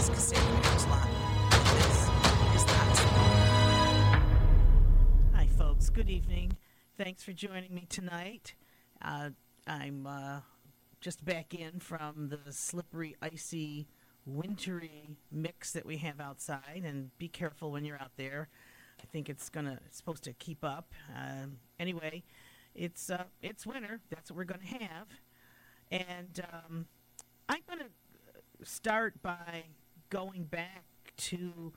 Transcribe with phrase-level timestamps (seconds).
[0.00, 0.62] is Cassandra.
[0.62, 1.92] This
[2.54, 2.70] is Seat.
[5.34, 5.90] Hi, folks.
[5.90, 6.56] Good evening.
[6.96, 8.54] Thanks for joining me tonight.
[9.02, 9.30] Uh,
[9.66, 10.40] I'm uh,
[11.02, 13.88] just back in from the slippery, icy,
[14.24, 18.48] wintry mix that we have outside, and be careful when you're out there.
[19.02, 20.94] I think it's gonna it's supposed to keep up.
[21.14, 22.22] Um, anyway,
[22.74, 24.00] it's uh, it's winter.
[24.08, 25.08] That's what we're gonna have,
[25.90, 26.86] and um,
[27.50, 27.90] I'm gonna
[28.62, 29.64] start by
[30.10, 30.84] going back
[31.16, 31.72] to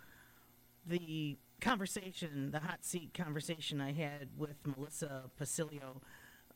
[0.86, 6.02] the conversation, the hot seat conversation I had with Melissa Pasilio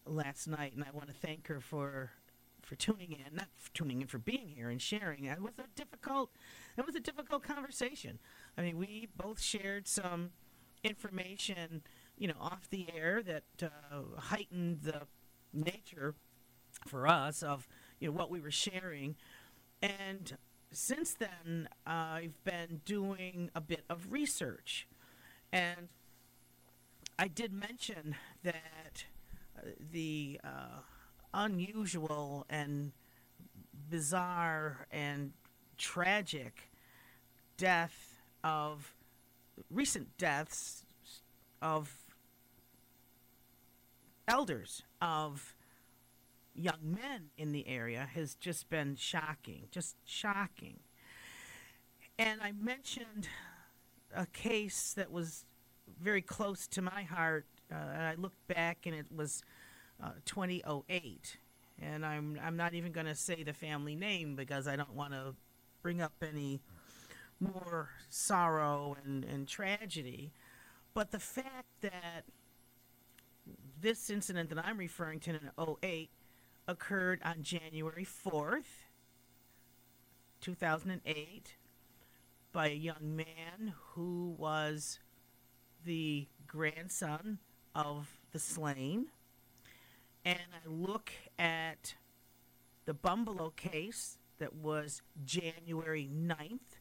[0.05, 2.11] last night, and I want to thank her for
[2.63, 5.23] for tuning in, not tuning in, for being here and sharing.
[5.23, 6.31] It was a difficult,
[6.77, 8.19] it was a difficult conversation.
[8.57, 10.31] I mean, we both shared some
[10.83, 11.81] information,
[12.17, 15.03] you know, off the air that uh, heightened the
[15.53, 16.15] nature
[16.85, 17.69] for us of
[18.01, 19.15] you know what we were sharing,
[19.81, 20.37] and
[20.77, 24.87] since then I've been doing a bit of research,
[25.51, 25.89] and
[27.17, 29.05] I did mention that
[29.57, 29.61] uh,
[29.91, 30.81] the uh,
[31.33, 32.91] unusual and
[33.89, 35.33] bizarre and
[35.79, 36.69] tragic
[37.57, 38.93] death of
[39.71, 40.83] recent deaths
[41.59, 41.91] of
[44.27, 45.55] elders of
[46.57, 50.79] young men in the area has just been shocking, just shocking.
[52.17, 53.29] And I mentioned
[54.15, 55.45] a case that was
[56.01, 57.45] very close to my heart.
[57.71, 59.43] Uh, and I looked back, and it was
[60.03, 61.37] uh, 2008.
[61.79, 65.13] And I'm I'm not even going to say the family name because I don't want
[65.13, 65.35] to
[65.83, 66.59] bring up any
[67.39, 70.31] more sorrow and, and tragedy.
[70.95, 72.23] But the fact that
[73.79, 75.51] this incident that I'm referring to in
[75.83, 76.09] 08
[76.67, 78.85] occurred on January 4th,
[80.41, 81.55] 2008,
[82.51, 84.99] by a young man who was
[85.85, 87.39] the grandson
[87.73, 89.07] of the slain.
[90.25, 91.95] And I look at
[92.85, 96.79] the Bumbalo case that was January 9th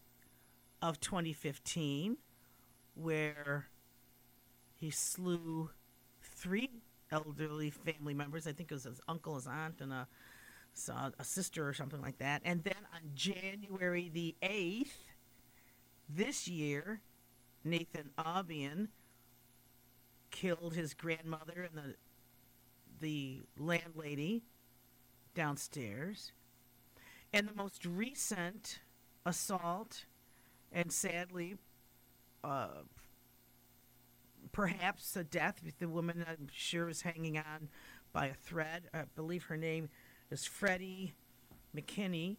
[0.83, 2.17] of 2015,
[2.95, 3.69] where
[4.75, 5.71] he slew
[6.23, 6.83] three
[7.17, 8.47] elderly family members.
[8.47, 10.07] I think it was his uncle, his aunt, and a,
[11.19, 12.43] a sister or something like that.
[12.45, 14.91] And then on January the 8th,
[16.09, 17.01] this year,
[17.65, 18.89] Nathan Albion
[20.31, 21.95] killed his grandmother and the
[22.99, 24.43] the landlady
[25.35, 26.33] downstairs.
[27.33, 28.81] And the most recent
[29.27, 30.07] assault,
[30.73, 31.57] and sadly,
[32.43, 32.85] uh,
[34.57, 35.61] perhaps a death.
[35.67, 37.69] Of the woman, I'm sure, is hanging on
[38.15, 38.89] by a thread.
[38.95, 39.91] I believe her name
[40.31, 41.13] is Freddie
[41.77, 42.39] McKinney.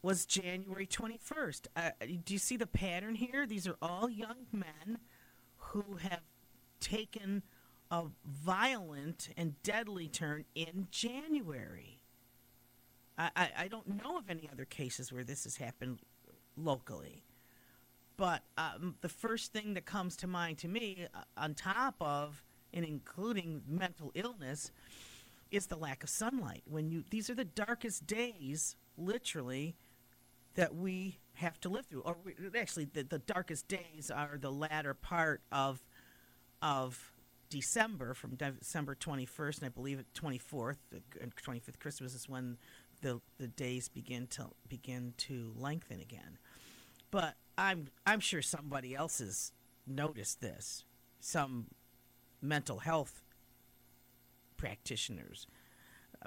[0.00, 1.66] Was January 21st.
[1.76, 1.90] Uh,
[2.24, 3.46] do you see the pattern here?
[3.46, 4.98] These are all young men
[5.58, 6.22] who have
[6.80, 7.42] taken
[7.90, 12.00] a violent and deadly turn in January.
[13.18, 16.00] I, I, I don't know of any other cases where this has happened
[16.56, 17.25] locally.
[18.16, 22.42] But um, the first thing that comes to mind to me, uh, on top of
[22.72, 24.70] and including mental illness,
[25.50, 26.62] is the lack of sunlight.
[26.66, 29.76] When you these are the darkest days, literally,
[30.54, 32.00] that we have to live through.
[32.00, 35.80] Or we, actually, the, the darkest days are the latter part of
[36.62, 37.12] of
[37.48, 40.78] December, from December twenty first, and I believe it twenty fourth,
[41.20, 42.56] and twenty fifth Christmas is when
[43.02, 46.38] the the days begin to begin to lengthen again.
[47.10, 49.52] But I'm I'm sure somebody else has
[49.86, 50.84] noticed this.
[51.20, 51.66] Some
[52.42, 53.22] mental health
[54.56, 55.46] practitioners,
[56.22, 56.26] uh,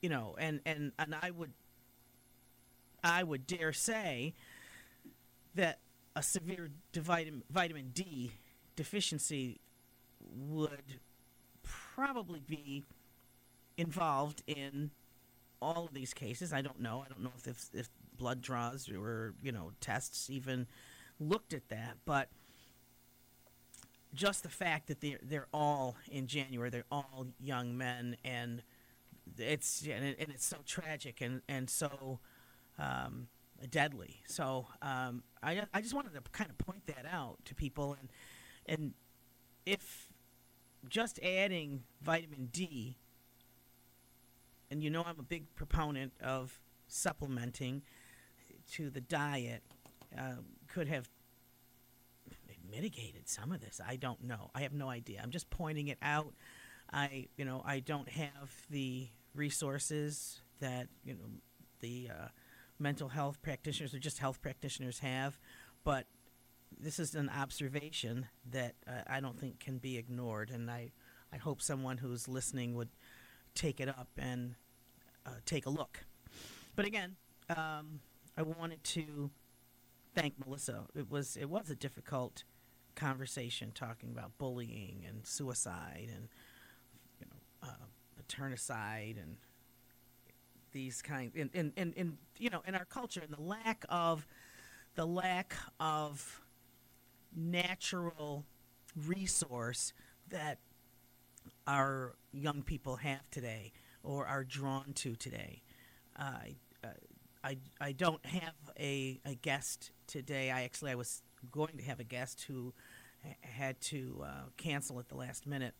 [0.00, 1.52] you know, and and and I would
[3.02, 4.34] I would dare say
[5.54, 5.78] that
[6.14, 8.32] a severe vitamin vitamin D
[8.76, 9.60] deficiency
[10.20, 11.00] would
[11.62, 12.84] probably be
[13.76, 14.90] involved in
[15.60, 16.52] all of these cases.
[16.52, 17.04] I don't know.
[17.04, 17.88] I don't know if if, if
[18.20, 20.66] blood draws or you know tests even
[21.18, 22.28] looked at that, but
[24.14, 28.62] just the fact that they're they're all in January, they're all young men, and
[29.38, 32.20] it's and, it, and it's so tragic and and so
[32.78, 33.28] um,
[33.70, 34.16] deadly.
[34.26, 38.08] So um, I I just wanted to kind of point that out to people, and
[38.66, 38.94] and
[39.64, 40.08] if
[40.88, 42.96] just adding vitamin D,
[44.70, 47.82] and you know I'm a big proponent of supplementing
[48.72, 49.62] to the diet,
[50.16, 50.36] uh,
[50.68, 51.08] could have
[52.70, 53.80] mitigated some of this.
[53.86, 54.50] I don't know.
[54.54, 55.20] I have no idea.
[55.22, 56.32] I'm just pointing it out.
[56.92, 61.20] I, you know, I don't have the resources that you know
[61.80, 62.28] the uh,
[62.78, 65.38] mental health practitioners or just health practitioners have,
[65.84, 66.06] but
[66.78, 70.92] this is an observation that uh, I don't think can be ignored, and I,
[71.32, 72.90] I hope someone who's listening would
[73.54, 74.54] take it up and
[75.26, 76.04] uh, take a look.
[76.76, 77.16] But again,
[77.48, 78.00] um,
[78.40, 79.30] I wanted to
[80.14, 80.86] thank Melissa.
[80.94, 82.44] It was it was a difficult
[82.94, 86.28] conversation talking about bullying and suicide and
[87.20, 87.84] you know uh,
[88.18, 89.36] paternicide and
[90.72, 94.26] these kind in in, in in you know in our culture and the lack of
[94.94, 96.40] the lack of
[97.36, 98.46] natural
[99.06, 99.92] resource
[100.30, 100.60] that
[101.66, 103.70] our young people have today
[104.02, 105.60] or are drawn to today.
[106.16, 106.88] I uh,
[107.42, 110.50] I, I don't have a, a guest today.
[110.50, 112.74] I actually I was going to have a guest who
[113.40, 115.74] had to uh, cancel at the last minute.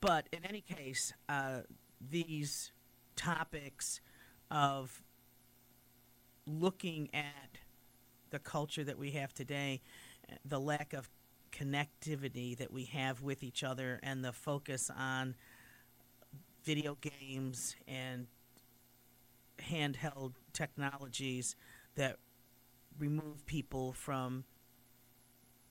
[0.00, 1.60] But in any case, uh,
[2.00, 2.72] these
[3.16, 4.00] topics
[4.50, 5.02] of
[6.46, 7.58] looking at
[8.30, 9.80] the culture that we have today,
[10.44, 11.10] the lack of
[11.50, 15.34] connectivity that we have with each other, and the focus on
[16.62, 18.26] video games and
[19.58, 21.56] handheld technologies
[21.96, 22.16] that
[22.98, 24.44] remove people from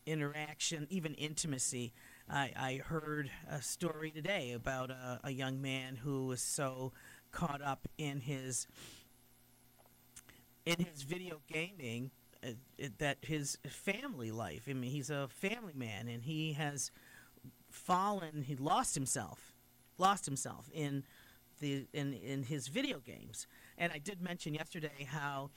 [0.06, 1.94] interaction, even intimacy.
[2.30, 6.94] I, I heard a story today about a, a young man who was so
[7.32, 8.68] caught up in his
[10.66, 12.12] in his video gaming
[12.44, 12.50] uh,
[12.98, 14.64] that his family life.
[14.70, 16.92] I mean, he's a family man, and he has
[17.70, 18.44] fallen.
[18.46, 19.54] He lost himself,
[19.98, 21.04] lost himself in
[21.60, 23.48] the in in his video games.
[23.78, 25.52] And I did mention yesterday how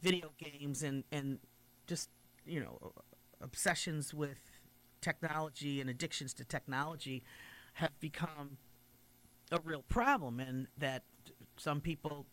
[0.00, 1.38] video games and and
[1.86, 2.08] just
[2.46, 2.92] you know
[3.40, 4.38] obsessions with
[5.00, 7.22] technology and addictions to technology
[7.74, 8.58] have become
[9.50, 11.02] a real problem, and that
[11.56, 12.26] some people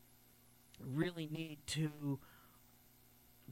[0.84, 2.20] really need to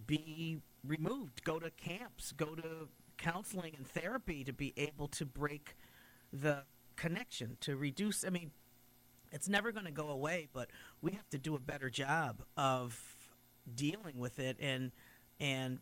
[0.05, 2.87] be removed, go to camps, go to
[3.17, 5.75] counseling and therapy to be able to break
[6.31, 6.63] the
[6.95, 8.25] connection, to reduce.
[8.25, 8.51] I mean,
[9.31, 10.69] it's never going to go away, but
[11.01, 13.15] we have to do a better job of
[13.73, 14.91] dealing with it and
[15.39, 15.79] and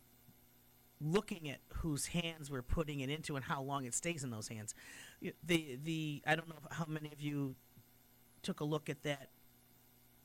[1.00, 4.48] looking at whose hands we're putting it into and how long it stays in those
[4.48, 4.74] hands.
[5.20, 7.54] The the I don't know how many of you
[8.42, 9.28] took a look at that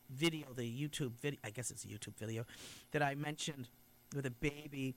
[0.09, 1.39] video, the YouTube video.
[1.44, 2.45] I guess it's a YouTube video
[2.92, 3.68] that I mentioned
[4.15, 4.95] with a baby,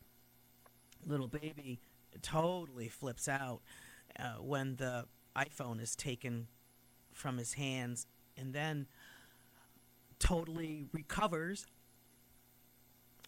[1.06, 1.80] little baby,
[2.22, 3.60] totally flips out
[4.18, 5.06] uh, when the
[5.36, 6.48] iPhone is taken
[7.12, 8.06] from his hands,
[8.36, 8.86] and then
[10.18, 11.66] totally recovers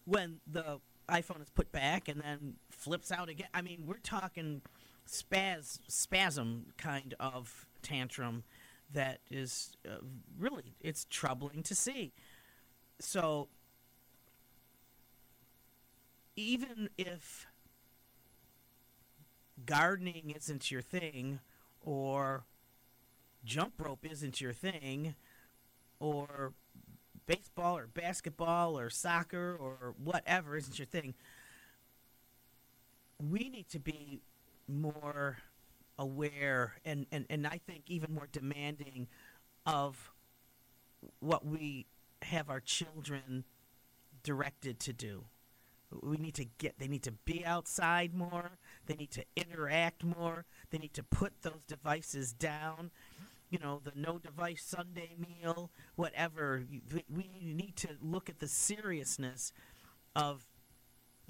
[0.05, 0.79] when the
[1.09, 3.47] iPhone is put back, and then flips out again.
[3.53, 4.61] I mean, we're talking
[5.07, 8.43] spaz spasm kind of tantrum
[8.91, 9.97] that is uh,
[10.39, 12.13] really it's troubling to see.
[12.99, 13.49] So
[16.35, 17.47] even if
[19.65, 21.39] gardening isn't your thing
[21.85, 22.43] or
[23.45, 25.15] jump rope isn't your thing
[25.99, 26.53] or
[27.25, 31.13] baseball or basketball or soccer or whatever isn't your thing
[33.19, 34.21] we need to be
[34.67, 35.37] more
[35.97, 39.07] aware and, and, and I think even more demanding
[39.65, 40.11] of
[41.19, 41.85] what we
[42.23, 43.45] have our children
[44.23, 45.25] directed to do.
[46.03, 48.51] We need to get, they need to be outside more.
[48.85, 50.45] They need to interact more.
[50.69, 52.91] They need to put those devices down.
[53.49, 56.63] You know, the no device Sunday meal, whatever.
[56.91, 59.53] We- need to look at the seriousness
[60.15, 60.45] of,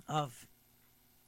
[0.07, 0.47] of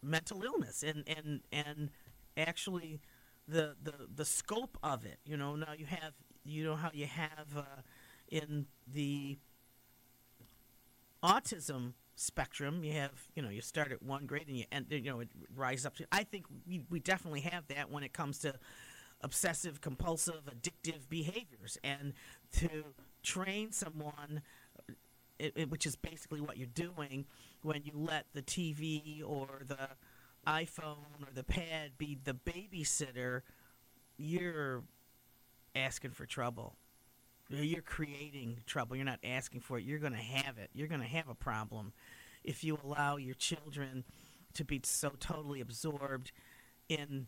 [0.02, 1.92] mental illness and, and, and
[2.36, 3.00] actually
[3.48, 5.20] the, the, the scope of it.
[5.26, 6.14] You know, now you have,
[6.44, 7.82] you know how you have uh,
[8.30, 9.38] in the
[11.24, 15.02] autism spectrum you have you know you start at one grade and you end you
[15.04, 18.40] know it rises up to i think we, we definitely have that when it comes
[18.40, 18.54] to
[19.22, 22.14] obsessive compulsive addictive behaviors and
[22.52, 22.68] to
[23.22, 24.42] train someone
[24.90, 24.94] uh,
[25.38, 27.26] it, it- which is basically what you're doing
[27.62, 29.78] when you let the tv or the
[30.48, 33.42] iphone or the pad be the babysitter
[34.18, 34.84] you're
[35.76, 36.76] asking for trouble
[37.50, 38.98] you're creating trouble.
[38.98, 39.86] You're not asking for it.
[39.86, 40.70] You're going to have it.
[40.74, 41.94] You're going to have a problem
[42.48, 44.04] if you allow your children
[44.54, 46.32] to be so totally absorbed
[46.90, 47.28] in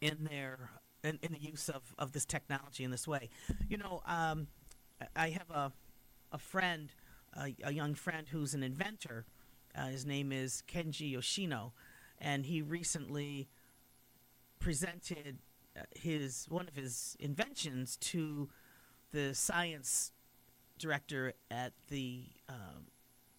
[0.00, 0.70] in their
[1.02, 3.28] in, in the use of, of this technology in this way.
[3.68, 4.46] You know, um,
[5.16, 5.72] I- have a
[6.30, 6.90] a friend,
[7.36, 9.26] a, a young friend who's an inventor.
[9.74, 11.72] Uh, his name is Kenji Yoshino,
[12.20, 13.48] and he recently
[14.58, 15.38] presented
[15.76, 18.48] uh, his one of his inventions to
[19.12, 20.12] the science
[20.78, 22.86] director at the um,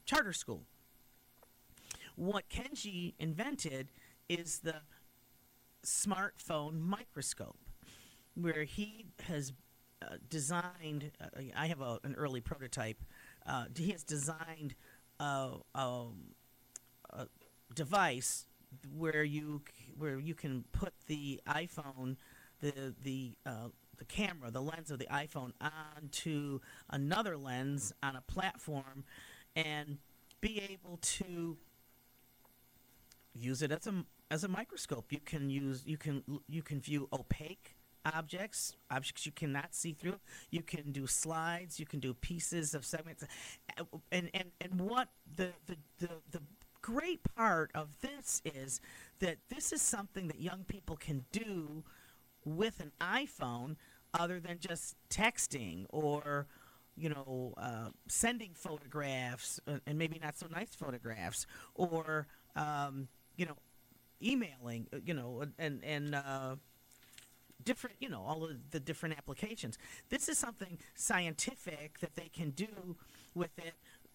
[0.06, 0.64] charter school.
[2.16, 3.90] What Kenji invented
[4.30, 4.76] is the
[5.86, 7.58] smartphone microscope,
[8.36, 9.54] where he has
[10.02, 11.12] uh, designed.
[11.20, 13.04] Uh, I have a, an early prototype.
[13.46, 14.76] Uh, he has designed
[15.20, 16.06] a, a,
[17.12, 17.28] a
[17.74, 18.46] device
[18.96, 19.62] where you
[19.98, 22.18] where you can put the iPhone,
[22.62, 25.52] the the uh, the camera, the lens of the iPhone
[25.96, 29.04] onto another lens on a platform,
[29.56, 29.98] and
[30.42, 31.58] be able to
[33.34, 35.12] use it as a as a microscope.
[35.12, 40.20] You can use you can you can view opaque objects, objects you cannot see through.
[40.52, 41.80] You can do slides.
[41.80, 43.24] You can do pieces of segments,
[43.78, 46.42] Uh, and and and what the the the, the
[46.82, 48.82] great part of this is
[49.20, 51.84] that this is something that young people can do
[52.44, 53.78] with an iPhone
[54.14, 56.48] other than just texting or
[56.96, 61.46] you know uh, sending photographs uh, and maybe not so nice photographs
[61.76, 63.56] or um, you know
[64.22, 66.56] emailing uh, you know and and uh,
[67.64, 69.78] different you know all of the different applications.
[70.10, 72.96] This is something scientific that they can do
[73.34, 73.74] with it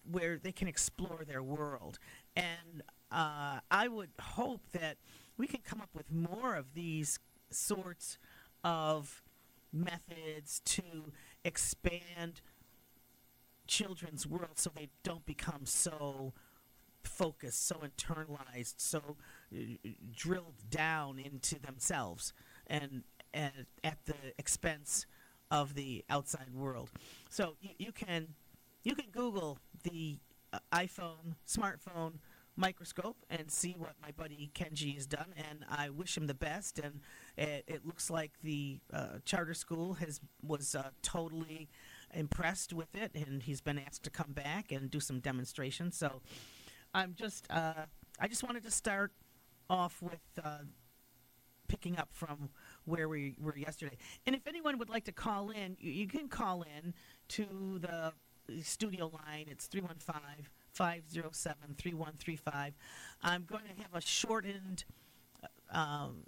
[0.09, 1.99] where they can explore their world.
[2.35, 4.97] And uh, i would hope that
[5.37, 7.19] we can come up with more of these
[7.49, 8.17] sorts
[8.63, 9.23] of
[9.71, 11.11] methods to
[11.43, 12.41] expand
[13.69, 16.33] children's world so they don't become so
[17.03, 19.15] focused, so internalized, so
[19.55, 19.57] uh,
[20.11, 22.33] drilled down into themselves
[22.67, 25.05] and, and at the expense
[25.51, 26.89] of the outside world.
[27.29, 28.29] So you, you can
[28.83, 30.17] you can Google the
[30.51, 32.13] uh, iPhone smartphone
[32.55, 36.79] microscope and see what my buddy Kenji has done, and I wish him the best.
[36.79, 37.01] And
[37.37, 41.69] it, it looks like the uh, charter school has was uh, totally
[42.13, 45.97] impressed with it, and he's been asked to come back and do some demonstrations.
[45.97, 46.21] So
[46.93, 47.85] I'm just uh,
[48.19, 49.11] I just wanted to start
[49.69, 50.59] off with uh,
[51.67, 52.49] picking up from
[52.85, 53.97] where we were yesterday.
[54.25, 56.93] And if anyone would like to call in, you, you can call in
[57.29, 58.13] to the
[58.61, 59.45] studio line.
[59.47, 62.73] It's 315 507 3135.
[63.21, 64.83] I'm going to have a shortened
[65.71, 66.23] um,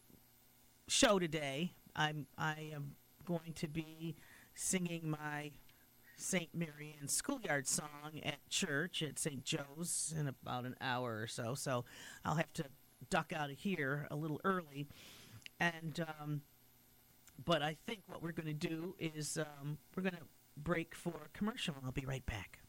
[0.88, 1.74] show today.
[1.96, 2.96] I'm I am
[3.26, 4.16] going to be
[4.54, 5.52] singing my
[6.22, 6.54] St.
[6.54, 9.44] Marian schoolyard song at church at St.
[9.44, 11.56] Joe's in about an hour or so.
[11.56, 11.84] So
[12.24, 12.66] I'll have to
[13.10, 14.88] duck out of here a little early.
[15.60, 16.42] And, um,
[17.44, 21.30] but I think what we're going to do is um, we're going to break for
[21.34, 22.60] commercial I'll be right back.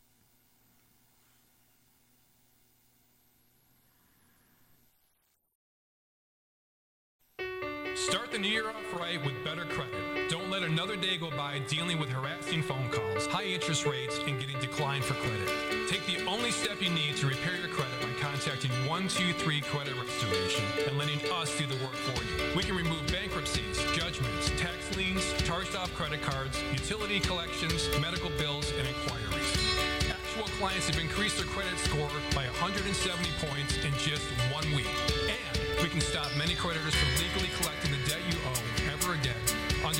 [7.95, 10.12] Start the new year off right with better credit.
[10.53, 14.61] Let another day go by dealing with harassing phone calls, high interest rates, and getting
[14.61, 15.49] declined for credit.
[15.89, 20.63] Take the only step you need to repair your credit by contacting 123 Credit Restoration
[20.87, 22.55] and letting us do the work for you.
[22.55, 28.71] We can remove bankruptcies, judgments, tax liens, charged off credit cards, utility collections, medical bills,
[28.77, 29.57] and inquiries.
[30.05, 32.93] Actual clients have increased their credit score by 170
[33.41, 34.93] points in just one week.
[35.33, 38.72] And we can stop many creditors from legally collecting the debt you owe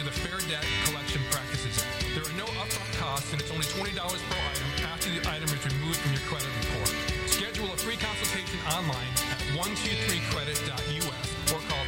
[0.05, 2.03] the Fair Debt Collection Practices Act.
[2.15, 5.63] There are no upfront costs and it's only $20 per item after the item is
[5.63, 6.91] removed from your credit report.
[7.31, 11.87] Schedule a free consultation online at 123credit.us or call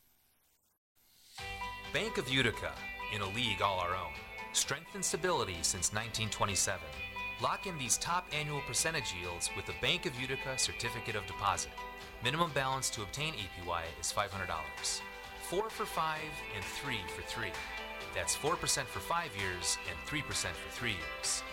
[1.92, 2.72] Bank of Utica,
[3.14, 4.14] in a league all our own.
[4.54, 6.80] Strength and stability since 1927.
[7.44, 11.74] Lock in these top annual percentage yields with the Bank of Utica Certificate of Deposit.
[12.24, 14.30] Minimum balance to obtain APY is $500.
[15.50, 16.20] 4 for 5
[16.56, 17.50] and 3 for 3.
[18.16, 21.44] That's 4% for 5 years and 3% for 3 years.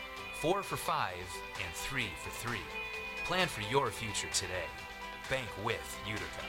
[0.41, 1.13] 4 for 5
[1.57, 2.59] and 3 for 3.
[3.25, 4.71] Plan for your future today.
[5.29, 6.45] Bank with Utica.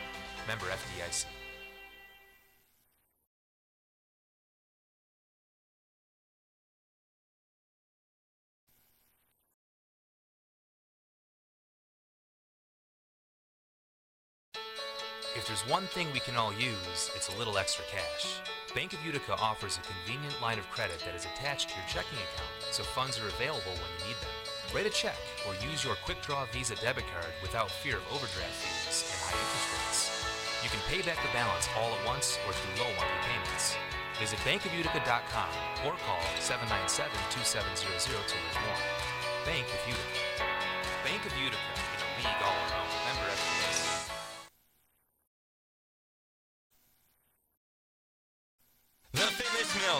[0.47, 1.25] Member FDIC.
[15.51, 18.39] There's one thing we can all use, it's a little extra cash.
[18.71, 22.15] Bank of Utica offers a convenient line of credit that is attached to your checking
[22.23, 24.31] account, so funds are available when you need them.
[24.71, 28.63] Write a check or use your Quick Draw Visa debit card without fear of overdraft
[28.63, 29.99] fees and high interest rates.
[30.63, 33.75] You can pay back the balance all at once or through low monthly payments.
[34.23, 35.51] Visit bankofutica.com
[35.83, 38.83] or call 797-2700 to learn more.
[39.43, 40.47] Bank of Utica.
[41.03, 42.70] Bank of Utica in a league all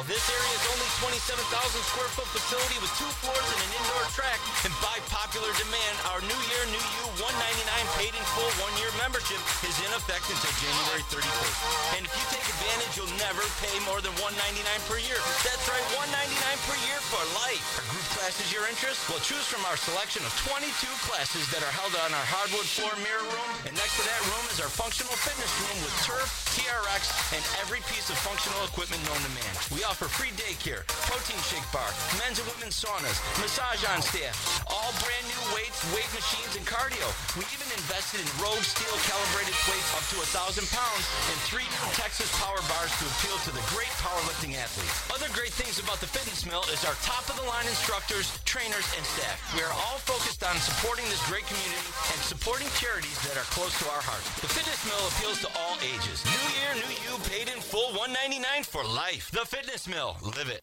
[0.08, 1.42] This area is only 27,000
[1.82, 4.38] square foot facility with two floors and an indoor track.
[4.62, 8.94] And by popular demand, our New Year, New You 199 paid in full one year
[9.02, 11.58] membership is in effect until January 31st.
[11.98, 15.18] And if you take advantage, you'll never pay more than 199 per year.
[15.42, 17.66] That's right, 199 per year for life.
[17.82, 19.02] Are group classes your interest?
[19.10, 20.70] Well, choose from our selection of 22
[21.10, 23.50] classes that are held on our hardwood floor mirror room.
[23.66, 27.82] And next to that room is our functional fitness room with turf, TRX, and every
[27.90, 29.54] piece of functional equipment known to man.
[29.74, 31.88] We offer free daycare, protein shake bar,
[32.22, 34.36] men's and women's saunas, massage on staff,
[34.70, 37.08] all brand new weights, weight machines, and cardio.
[37.36, 41.68] We even invested in Rogue steel calibrated plates up to a thousand pounds and three
[41.68, 44.94] new Texas power bars to appeal to the great powerlifting athletes.
[45.12, 48.88] Other great things about the Fitness Mill is our top of the line instructors, trainers,
[48.98, 49.38] and staff.
[49.56, 53.74] We are all focused on supporting this great community and supporting charities that are close
[53.80, 54.28] to our hearts.
[54.42, 56.24] The Fitness Mill appeals to all ages.
[56.28, 59.32] New year, new you, paid in full, 199 for life.
[59.32, 60.62] The Fitness Mill, live it.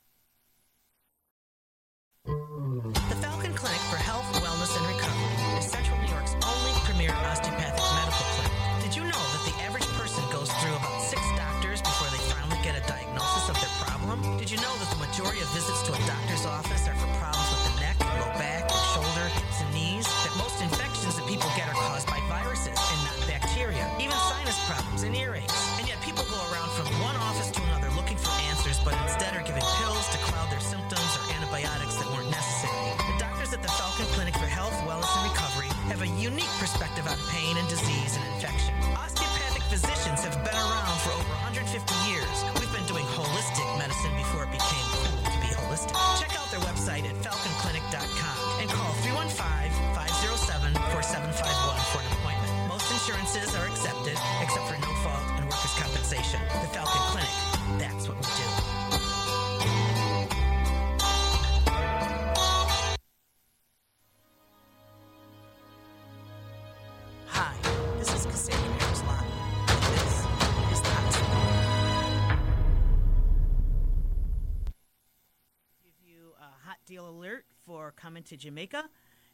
[78.28, 78.84] To Jamaica.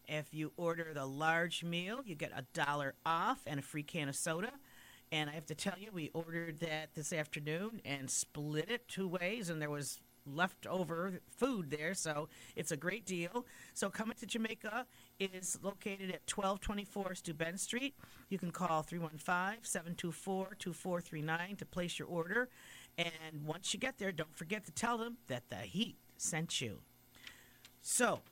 [0.06, 4.08] If you order the large meal, you get a dollar off and a free can
[4.08, 4.52] of soda.
[5.12, 9.06] And I have to tell you, we ordered that this afternoon and split it two
[9.06, 13.44] ways, and there was leftover food there, so it's a great deal.
[13.74, 14.86] So coming to Jamaica
[15.20, 17.94] is located at 1224 Steuben Street.
[18.28, 22.48] You can call 315-724-2439 to place your order.
[22.96, 26.78] And once you get there, don't forget to tell them that the heat sent you.
[27.82, 28.22] So,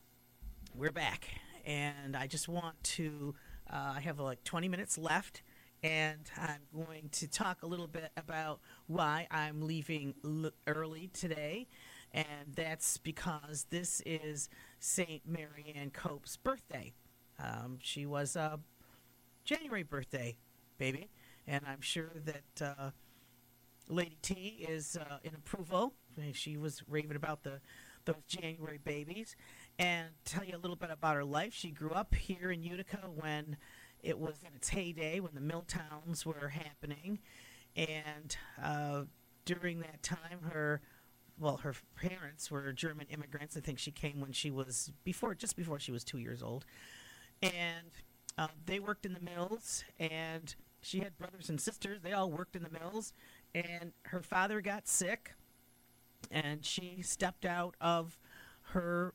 [0.74, 1.26] we're back,
[1.64, 3.34] and I just want to.
[3.72, 5.42] Uh, I have like 20 minutes left,
[5.82, 11.68] and I'm going to talk a little bit about why I'm leaving l- early today,
[12.12, 16.92] and that's because this is Saint Marianne Cope's birthday.
[17.38, 18.60] Um, she was a
[19.44, 20.36] January birthday
[20.78, 21.08] baby,
[21.46, 22.90] and I'm sure that uh,
[23.88, 25.94] Lady T is uh, in approval.
[26.32, 27.60] She was raving about the
[28.04, 29.36] those January babies,
[29.78, 31.52] and tell you a little bit about her life.
[31.54, 33.56] She grew up here in Utica when
[34.02, 37.20] it was in its heyday, when the mill towns were happening,
[37.76, 39.02] and uh,
[39.44, 40.80] during that time, her
[41.38, 43.56] well, her parents were German immigrants.
[43.56, 46.64] I think she came when she was before, just before she was two years old,
[47.42, 47.90] and
[48.38, 49.84] uh, they worked in the mills.
[49.98, 52.00] And she had brothers and sisters.
[52.02, 53.12] They all worked in the mills.
[53.54, 55.34] And her father got sick,
[56.30, 58.18] and she stepped out of
[58.72, 59.14] her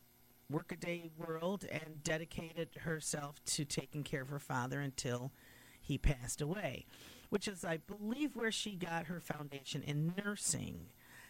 [0.50, 5.32] workaday world and dedicated herself to taking care of her father until
[5.80, 6.86] he passed away,
[7.30, 10.88] which is, I believe, where she got her foundation in nursing.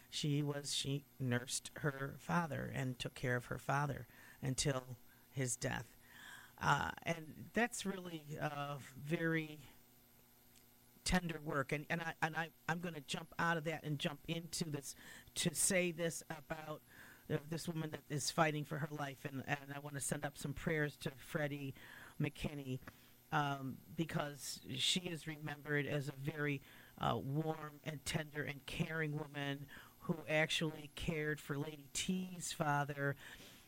[0.09, 4.07] She was she nursed her father and took care of her father
[4.41, 4.97] until
[5.29, 5.97] his death,
[6.61, 8.75] uh, and that's really uh,
[9.05, 9.59] very
[11.03, 11.71] tender work.
[11.71, 14.69] And and I and I I'm going to jump out of that and jump into
[14.69, 14.95] this
[15.35, 16.81] to say this about
[17.49, 20.37] this woman that is fighting for her life, and and I want to send up
[20.37, 21.73] some prayers to Freddie
[22.21, 22.79] McKinney
[23.31, 26.61] um, because she is remembered as a very
[26.99, 29.65] uh, warm and tender and caring woman
[30.01, 33.15] who actually cared for Lady T's father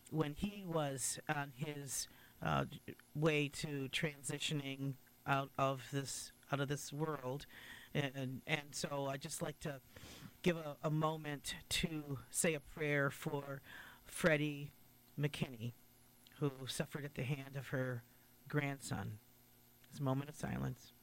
[0.10, 2.08] when he was on his
[2.42, 2.66] uh,
[3.14, 4.94] way to transitioning
[5.28, 7.46] out of this out of this world,
[7.94, 9.82] and and so I just like to
[10.42, 13.62] give a, a moment to say a prayer for
[14.06, 14.72] Freddie
[15.20, 15.74] McKinney,
[16.40, 18.04] who suffered at the hand of her
[18.48, 19.20] grandson.
[19.92, 20.94] This moment of silence.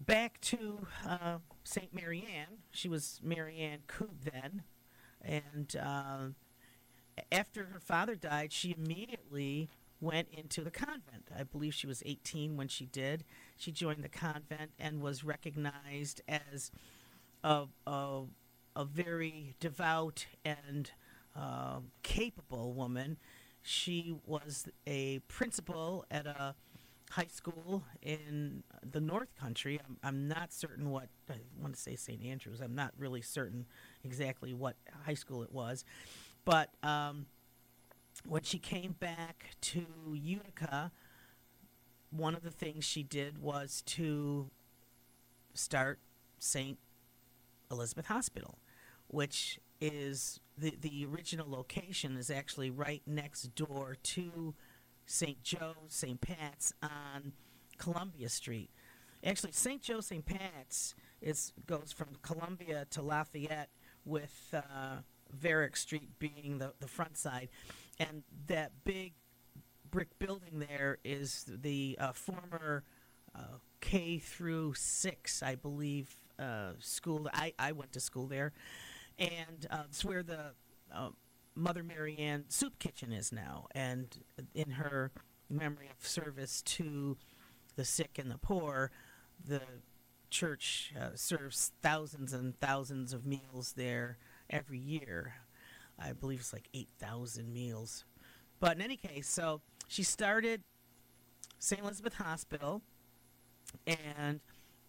[0.00, 1.94] Back to uh, St.
[1.94, 2.58] Mary Ann.
[2.72, 4.62] She was Mary Ann Coop then.
[5.20, 6.28] And uh,
[7.30, 9.70] after her father died, she immediately
[10.02, 11.30] went into the convent.
[11.36, 13.24] I believe she was 18 when she did.
[13.56, 16.72] She joined the convent and was recognized as
[17.44, 18.22] a, a,
[18.74, 20.90] a very devout and
[21.36, 23.16] uh, capable woman.
[23.62, 26.56] She was a principal at a
[27.10, 29.80] high school in the North Country.
[29.86, 32.24] I'm, I'm not certain what, I want to say St.
[32.24, 32.60] Andrews.
[32.60, 33.66] I'm not really certain
[34.02, 35.84] exactly what high school it was.
[36.44, 37.26] But um,
[38.26, 40.92] when she came back to Utica,
[42.10, 44.50] one of the things she did was to
[45.54, 45.98] start
[46.38, 46.78] St.
[47.70, 48.58] Elizabeth Hospital,
[49.08, 54.54] which is the, the original location is actually right next door to
[55.06, 55.42] St.
[55.42, 56.20] Joe, St.
[56.20, 57.32] Pat's on
[57.78, 58.70] Columbia Street.
[59.24, 59.80] Actually, St.
[59.80, 60.24] Joe, St.
[60.24, 63.70] Pat's is goes from Columbia to Lafayette,
[64.04, 64.96] with uh,
[65.32, 67.48] Varick Street being the, the front side,
[67.98, 69.12] and that big
[69.90, 72.84] brick building there is the uh, former
[73.34, 77.28] uh, K through six, I believe, uh, school.
[77.32, 78.52] I, I went to school there,
[79.18, 80.52] and uh, it's where the
[80.94, 81.10] uh,
[81.54, 83.66] Mother Mary Ann soup kitchen is now.
[83.74, 84.16] And
[84.54, 85.12] in her
[85.50, 87.16] memory of service to
[87.76, 88.90] the sick and the poor,
[89.44, 89.60] the
[90.30, 94.16] church uh, serves thousands and thousands of meals there
[94.48, 95.34] every year.
[95.98, 98.04] I believe it's like 8,000 meals.
[98.60, 100.62] But in any case, so she started
[101.58, 101.80] St.
[101.80, 102.82] Elizabeth Hospital
[103.86, 104.40] and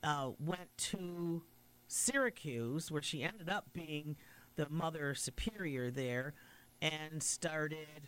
[0.03, 1.43] uh, went to
[1.87, 4.15] Syracuse, where she ended up being
[4.55, 6.33] the mother superior there,
[6.81, 8.07] and started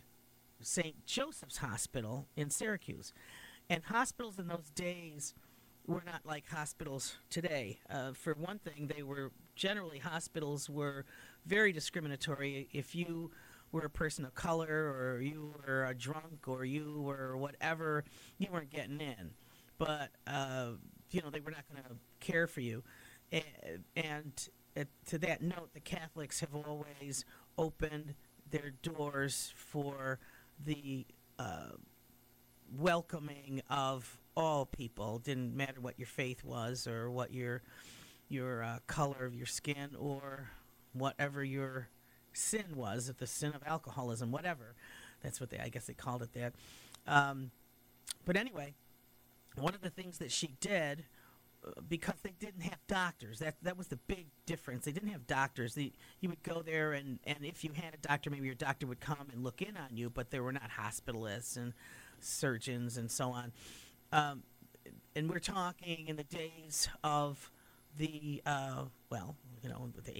[0.62, 1.06] St.
[1.06, 3.14] Joseph's Hospital in Syracuse.
[3.70, 5.34] And hospitals in those days
[5.88, 7.80] were not like hospitals today.
[7.90, 11.06] Uh, for one thing, they were generally hospitals were
[11.46, 12.68] very discriminatory.
[12.72, 13.32] If you
[13.72, 18.04] were a person of color, or you were a drunk, or you were whatever,
[18.38, 19.32] you weren't getting in.
[19.78, 20.72] But uh,
[21.12, 22.84] you know they were not going to care for you.
[23.32, 27.26] And, and to that note, the Catholics have always
[27.58, 28.16] opened
[28.50, 30.20] their doors for
[30.64, 31.06] the
[31.40, 31.72] uh,
[32.78, 35.20] welcoming of all people.
[35.20, 37.62] Didn't matter what your faith was or what your
[38.28, 40.50] your uh, color of your skin or
[40.94, 41.90] whatever your
[42.34, 44.76] sin was, if the sin of alcoholism, whatever.
[45.22, 46.54] That's what they, I guess they called it that.
[47.08, 47.52] Um,
[48.26, 48.74] but anyway,
[49.56, 51.06] one of the things that she did
[51.66, 53.40] uh, because they didn't have doctors.
[53.40, 54.86] That that was the big difference.
[54.86, 55.76] They didn't have doctors.
[55.76, 58.88] They, you would go there, and, and if you had a doctor, maybe your doctor
[58.88, 61.74] would come and look in on you, but there were not hospitalists and
[62.20, 63.52] surgeons and so on.
[64.16, 64.44] Um,
[65.14, 67.52] and we're talking in the days of
[67.98, 70.14] the, uh, well, you know, the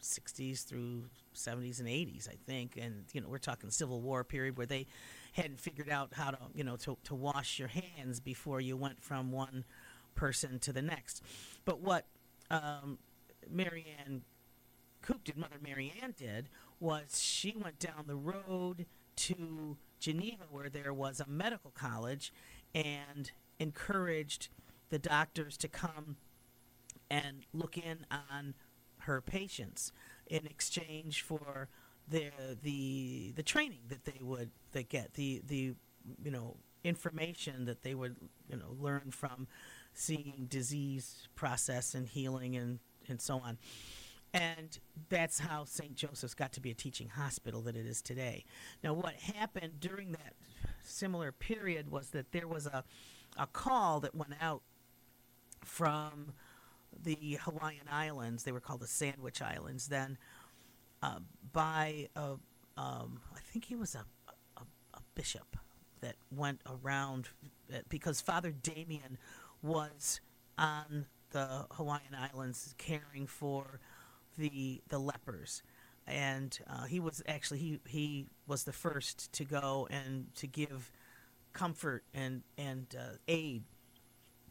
[0.00, 2.78] 1860s through 70s and 80s, I think.
[2.80, 4.86] And, you know, we're talking Civil War period where they
[5.32, 9.02] hadn't figured out how to, you know, to, to wash your hands before you went
[9.02, 9.64] from one
[10.14, 11.24] person to the next.
[11.64, 12.06] But what
[12.48, 12.98] um,
[13.50, 14.22] Mary Ann
[15.02, 20.92] Coop did, Mother Marianne did, was she went down the road to Geneva where there
[20.92, 22.32] was a medical college
[22.74, 24.48] and encouraged
[24.90, 26.16] the doctors to come
[27.10, 28.54] and look in on
[29.00, 29.92] her patients
[30.26, 31.68] in exchange for
[32.08, 32.30] the
[32.62, 35.74] the the training that they would they get the the
[36.22, 38.16] you know information that they would
[38.48, 39.46] you know learn from
[39.96, 42.78] seeing disease process and healing and,
[43.08, 43.58] and so on.
[44.36, 45.94] And that's how St.
[45.94, 48.44] Joseph's got to be a teaching hospital that it is today.
[48.84, 50.34] Now, what happened during that
[50.82, 52.84] similar period was that there was a,
[53.38, 54.62] a call that went out
[55.64, 56.32] from
[57.02, 58.44] the Hawaiian Islands.
[58.44, 60.18] They were called the Sandwich Islands then,
[61.02, 61.20] uh,
[61.52, 62.36] by a,
[62.76, 64.04] um, I think he was a,
[64.56, 64.62] a,
[64.94, 65.56] a bishop
[66.00, 67.28] that went around
[67.72, 69.18] uh, because Father Damien
[69.62, 70.20] was
[70.58, 73.80] on the Hawaiian Islands caring for
[74.36, 75.62] the the lepers,
[76.06, 80.90] and uh, he was actually he he was the first to go and to give
[81.52, 83.64] comfort and and uh, aid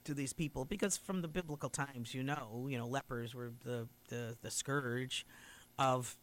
[0.04, 0.66] to these people.
[0.66, 5.26] Because from the biblical times you know you know lepers were the the, the scourge
[5.78, 6.18] of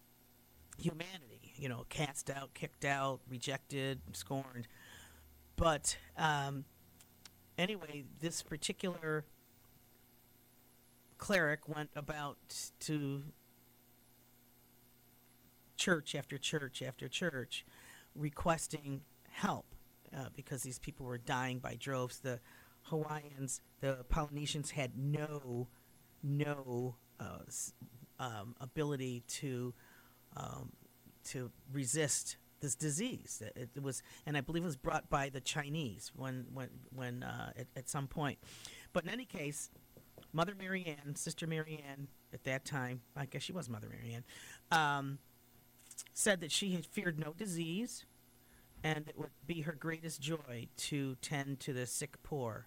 [0.78, 4.68] humanity you know cast out kicked out rejected scorned.
[5.56, 6.64] But um,
[7.58, 9.24] anyway this particular
[11.18, 12.38] cleric went about
[12.80, 13.22] to
[15.82, 17.64] church after church after church
[18.14, 19.74] requesting help
[20.16, 22.20] uh, because these people were dying by droves.
[22.20, 22.38] The
[22.82, 25.66] Hawaiians, the Polynesians had no,
[26.22, 27.38] no uh,
[28.20, 29.74] um, ability to
[30.36, 30.72] um,
[31.24, 33.42] to resist this disease.
[33.56, 37.22] It, it was, and I believe it was brought by the Chinese when when when
[37.24, 38.38] uh, at, at some point.
[38.92, 39.68] But in any case,
[40.32, 44.14] Mother Mary Ann, Sister Mary Ann, at that time, I guess she was Mother Mary
[44.14, 44.24] Ann,
[44.78, 45.18] um,
[46.12, 48.04] said that she had feared no disease,
[48.82, 52.66] and it would be her greatest joy to tend to the sick poor.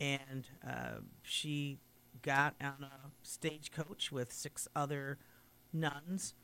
[0.00, 1.78] And uh, she
[2.22, 5.18] got on a stagecoach with six other
[5.72, 6.34] nuns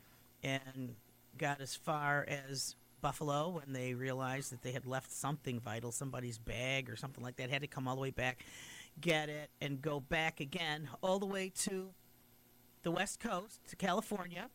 [0.43, 0.95] and
[1.37, 6.37] got as far as Buffalo when they realized that they had left something vital, somebody's
[6.37, 8.45] bag or something like that, had to come all the way back,
[8.99, 11.89] get it, and go back again all the way to
[12.83, 14.49] the West Coast, to California.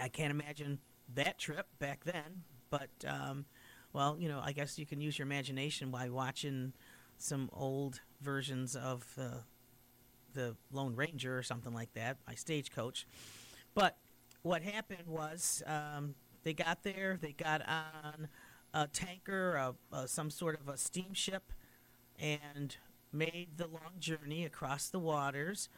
[0.00, 0.78] I can't imagine
[1.14, 3.44] that trip back then, but um,
[3.92, 6.72] well, you know, I guess you can use your imagination by watching
[7.18, 9.38] some old versions of uh,
[10.34, 13.06] the Lone Ranger or something like that by Stagecoach.
[13.74, 13.96] But
[14.42, 18.28] what happened was um, they got there, they got on
[18.74, 21.52] a tanker, a, a, some sort of a steamship,
[22.18, 22.76] and
[23.12, 25.68] made the long journey across the waters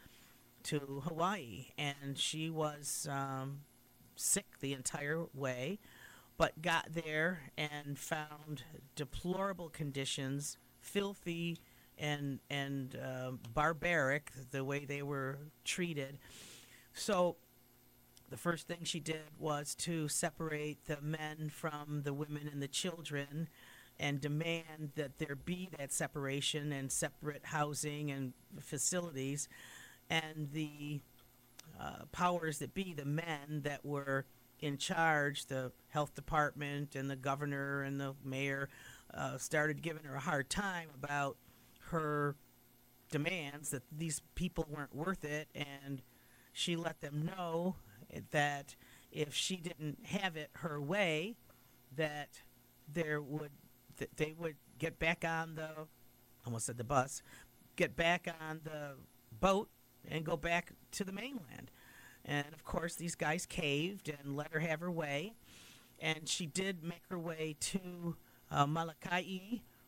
[0.65, 1.69] to Hawaii.
[1.79, 3.61] And she was um,
[4.19, 5.79] sick the entire way,
[6.37, 11.59] but got there and found deplorable conditions, filthy
[11.97, 16.19] and and uh, barbaric the way they were treated.
[16.93, 17.37] So
[18.31, 22.69] the first thing she did was to separate the men from the women and the
[22.69, 23.49] children
[23.99, 29.49] and demand that there be that separation and separate housing and facilities
[30.09, 31.01] and the
[31.79, 34.27] uh, powers that be, the men that were
[34.61, 38.69] in charge, the health department and the governor and the mayor,
[39.15, 41.37] uh, started giving her a hard time about
[41.91, 42.37] her
[43.11, 46.03] demands that these people weren't worth it, and
[46.53, 47.77] she let them know
[48.31, 48.75] that
[49.11, 51.37] if she didn't have it her way,
[51.97, 52.43] that
[52.93, 53.51] there would
[53.97, 55.69] that they would get back on the
[56.45, 57.23] almost said the bus,
[57.77, 58.95] get back on the
[59.41, 59.69] boat
[60.11, 61.71] and go back to the mainland.
[62.25, 65.35] And of course, these guys caved and let her have her way.
[66.01, 68.17] And she did make her way to
[68.51, 69.23] uh, Molokai,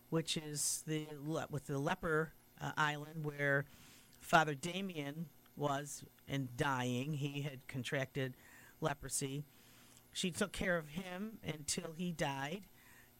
[0.09, 1.07] which is the
[1.51, 3.67] with the leper uh, island where
[4.21, 7.13] Father Damien was and dying.
[7.15, 8.37] He had contracted
[8.81, 9.45] leprosy.
[10.13, 12.63] She took care of him until he died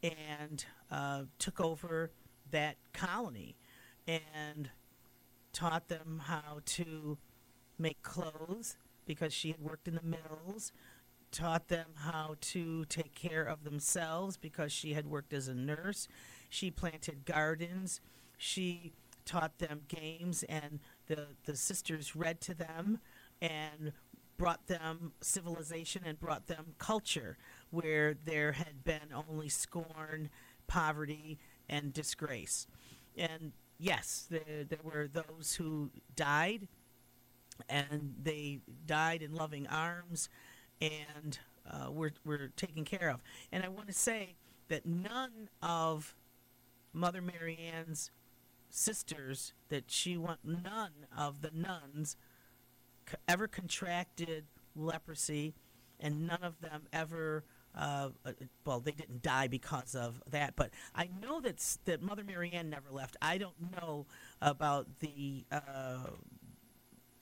[0.03, 2.11] and uh, took over
[2.51, 3.57] that colony
[4.07, 4.71] and
[5.53, 7.19] taught them how to
[7.79, 10.73] make clothes because she had worked in the mills,
[11.33, 16.09] taught them how to take care of themselves because she had worked as a nurse.
[16.49, 18.01] She planted gardens.
[18.37, 18.93] She
[19.25, 22.99] taught them games, and the, the sisters read to them
[23.41, 23.93] and
[24.37, 27.37] brought them civilization and brought them culture
[27.71, 30.31] where there had been only scorn,
[30.67, 32.67] poverty, and disgrace.
[33.17, 36.69] And yes, there, there were those who died,
[37.69, 40.29] and they died in loving arms
[40.81, 41.39] and
[41.71, 43.21] uh, were, were taken care of.
[43.53, 44.35] And I want to say
[44.69, 46.15] that none of
[46.93, 48.11] Mother Mary Ann's
[48.71, 52.17] sisters, that she went, none of the nuns
[53.29, 54.45] ever contracted
[54.77, 55.55] leprosy,
[55.99, 57.45] and none of them ever
[57.77, 58.33] Uh, uh,
[58.65, 62.69] well, they didn't die because of that, but I know that that Mother Mary Ann
[62.71, 63.17] never left.
[63.23, 64.07] I don't know
[64.43, 66.09] about the uh,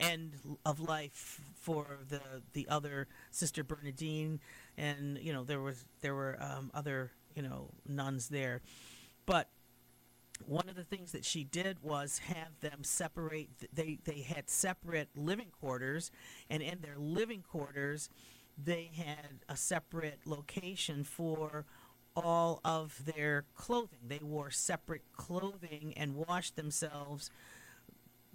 [0.00, 0.34] end
[0.64, 2.20] of life for the
[2.54, 4.40] the other Sister Bernadine,
[4.76, 8.62] and you know there was there were um, other you know nuns there,
[9.26, 9.48] but
[10.46, 15.08] one of the things that she did was have them separate they they had separate
[15.16, 16.10] living quarters
[16.48, 18.08] and in their living quarters
[18.62, 21.64] they had a separate location for
[22.16, 23.98] all of their clothing.
[24.06, 27.30] They wore separate clothing and washed themselves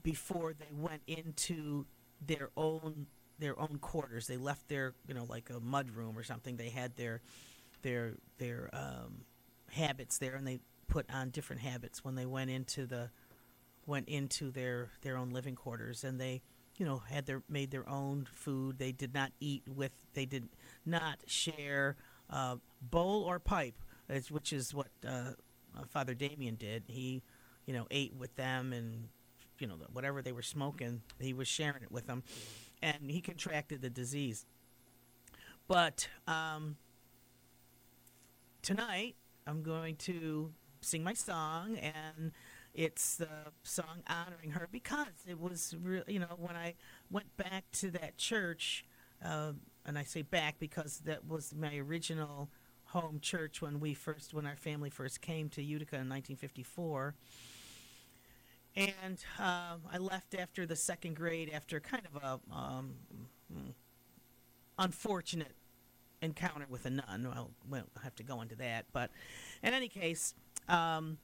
[0.02, 1.86] before they went into
[2.26, 3.08] their own
[3.40, 4.28] their own quarters.
[4.28, 6.56] They left their you know like a mud room or something.
[6.56, 7.22] They had their
[7.82, 9.26] their their um,
[9.72, 13.10] habits there and they put on different habits when they went into the
[13.86, 16.04] went into their their own living quarters.
[16.04, 16.42] And they
[16.78, 18.78] you know had their made their own food.
[18.80, 20.50] They did not eat with they did
[20.86, 21.96] not share
[22.30, 23.76] uh, bowl or pipe
[24.30, 25.32] which is what uh,
[25.78, 26.84] uh, father damien did.
[26.88, 27.22] He
[27.66, 29.08] you know ate with them and
[29.60, 32.24] you know whatever they were smoking he was sharing it with them.
[32.82, 34.46] And he contracted the disease.
[35.70, 36.76] But um,
[38.62, 39.16] tonight
[39.48, 42.32] I'm going to sing my song, and
[42.74, 43.28] it's the
[43.64, 46.04] song honoring her because it was real.
[46.08, 46.76] You know, when I
[47.12, 48.86] went back to that church,
[49.24, 49.54] uh,
[49.86, 52.50] and I say back because that was my original
[52.86, 57.16] home church when we first, when our family first came to Utica in 1954.
[58.76, 62.96] And um, I left after the second grade after kind of a um,
[64.80, 65.54] unfortunate
[66.22, 67.28] encounter with a nun.
[67.30, 68.86] Well, we'll have to go into that.
[68.92, 69.12] But
[69.62, 70.34] in any case,
[70.68, 71.18] um,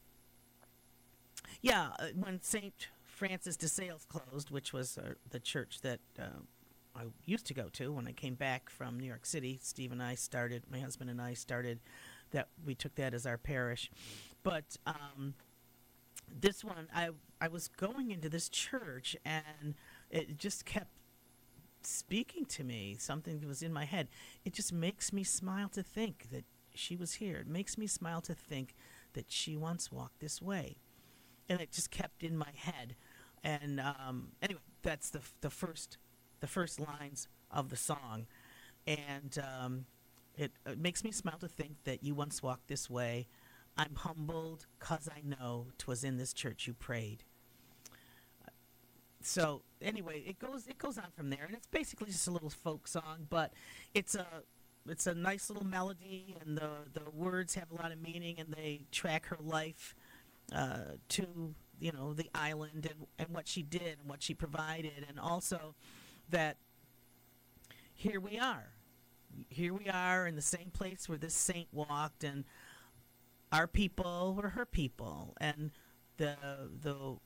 [1.61, 2.87] yeah, uh, when St.
[3.03, 6.39] Francis de Sales closed, which was uh, the church that uh,
[6.95, 10.01] I used to go to when I came back from New York City, Steve and
[10.01, 11.79] I started, my husband and I started
[12.31, 13.91] that, we took that as our parish.
[14.43, 15.33] But um,
[16.29, 17.09] this one, I,
[17.41, 19.75] I was going into this church and
[20.09, 20.91] it just kept
[21.81, 24.09] speaking to me something was in my head
[24.43, 28.21] it just makes me smile to think that she was here it makes me smile
[28.21, 28.75] to think
[29.13, 30.77] that she once walked this way
[31.49, 32.95] and it just kept in my head.
[33.43, 35.97] And um, anyway that's the, the first
[36.39, 38.27] the first lines of the song.
[38.87, 39.85] And um,
[40.37, 43.27] it, it makes me smile to think that you once walked this way.
[43.77, 47.23] I'm humbled cause i know 'twas in this church you prayed.
[49.21, 52.49] So anyway, it goes it goes on from there, and it's basically just a little
[52.49, 53.53] folk song, but
[53.93, 54.25] it's a
[54.87, 58.53] it's a nice little melody, and the the words have a lot of meaning, and
[58.53, 59.93] they track her life
[60.53, 65.05] uh, to you know the island and and what she did and what she provided,
[65.07, 65.75] and also
[66.29, 66.57] that
[67.93, 68.69] here we are,
[69.49, 72.45] here we are in the same place where this saint walked, and
[73.51, 75.71] our people were her people, and
[76.17, 76.35] the
[76.81, 77.17] the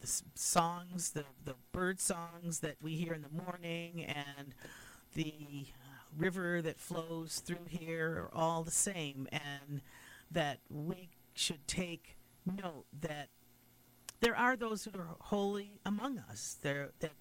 [0.00, 4.54] the songs, the the bird songs that we hear in the morning, and
[5.14, 5.66] the
[6.16, 9.80] river that flows through here are all the same, and
[10.30, 12.16] that we should take
[12.46, 13.28] note that
[14.20, 16.56] there are those who are holy among us.
[16.62, 17.12] There that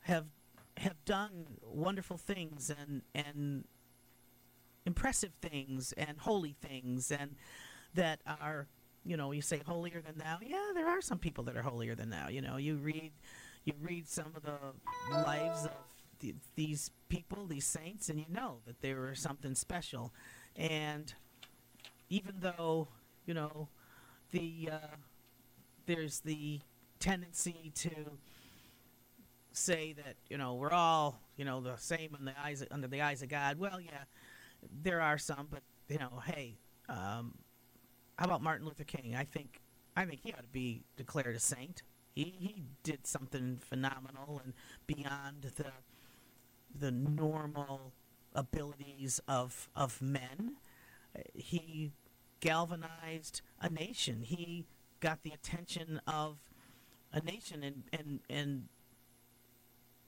[0.00, 0.26] have
[0.78, 3.64] have done wonderful things and and
[4.84, 7.34] impressive things and holy things and
[7.94, 8.68] that are
[9.04, 10.38] you know you say holier than thou.
[10.40, 12.28] Yeah there are some people that are holier than thou.
[12.28, 13.12] You know you read
[13.64, 14.58] you read some of the
[15.12, 15.72] lives of
[16.20, 20.12] the, these people these saints and you know that they were something special.
[20.54, 21.12] And
[22.08, 22.88] even though
[23.26, 23.68] you know
[24.30, 24.96] the uh,
[25.86, 26.60] there's the
[26.98, 27.90] tendency to
[29.52, 33.02] say that you know we're all you know the same in the eyes under the
[33.02, 33.58] eyes of God.
[33.58, 34.04] Well, yeah,
[34.82, 36.58] there are some, but you know, hey,
[36.88, 37.34] um,
[38.18, 39.14] how about Martin Luther King?
[39.14, 39.60] I think
[39.96, 41.82] I think he ought to be declared a saint.
[42.14, 44.54] He he did something phenomenal and
[44.86, 45.72] beyond the
[46.78, 47.92] the normal
[48.34, 50.56] abilities of of men.
[51.34, 51.92] He
[52.40, 54.22] galvanized a nation.
[54.22, 54.66] He
[55.00, 56.38] got the attention of
[57.12, 58.68] a nation and and and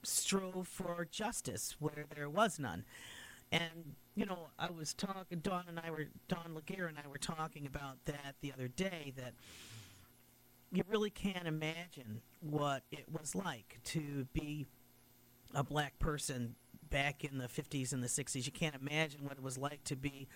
[0.03, 2.85] strove for justice where there was none.
[3.51, 5.39] And you know, I was talking.
[5.39, 9.13] Don and I were Don Laguerre and I were talking about that the other day.
[9.17, 9.35] That
[10.71, 14.67] you really can't imagine what it was like to be
[15.55, 16.55] a black person
[16.91, 18.45] back in the 50s and the 60s.
[18.45, 20.29] You can't imagine what it was like to be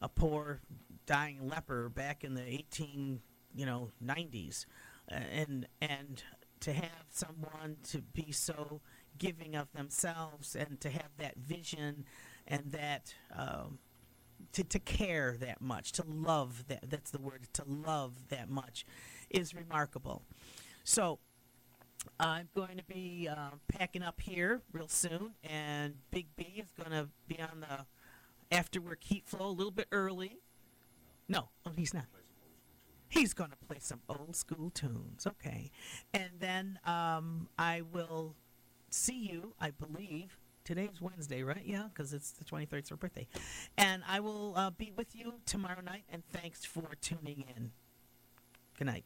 [0.00, 0.60] a poor
[1.06, 3.20] dying leper back in the 18
[3.54, 4.66] you know 90s
[5.10, 6.22] Uh, and and
[6.60, 8.80] to have someone to be so
[9.16, 12.04] giving of themselves and to have that vision
[12.46, 13.78] and that um,
[14.52, 18.86] to, to care that much, to love that that's the word, to love that much
[19.30, 20.22] is remarkable.
[20.84, 21.18] So
[22.18, 26.90] I'm going to be uh, packing up here real soon, and Big B is going
[26.90, 27.86] to be on the
[28.50, 30.38] after work heat flow a little bit early.
[31.28, 32.06] No, oh, he's not.
[33.08, 35.70] He's going to play some old school tunes, okay.
[36.12, 38.34] And then um, I will
[38.90, 40.38] see you, I believe.
[40.64, 41.62] Today's Wednesday, right?
[41.64, 43.26] Yeah, because it's the 23rd, it's her birthday.
[43.78, 47.70] And I will uh, be with you tomorrow night, and thanks for tuning in.
[48.76, 49.04] Good night.